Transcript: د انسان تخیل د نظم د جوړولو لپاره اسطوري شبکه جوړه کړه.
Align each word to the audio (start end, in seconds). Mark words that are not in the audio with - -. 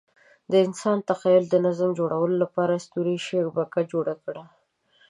د 0.51 0.53
انسان 0.65 0.97
تخیل 1.09 1.43
د 1.49 1.55
نظم 1.65 1.89
د 1.93 1.97
جوړولو 1.99 2.35
لپاره 2.43 2.73
اسطوري 2.79 3.15
شبکه 3.27 3.81
جوړه 3.91 4.13
کړه. 4.23 4.43